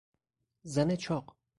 [0.63, 1.37] زن چاق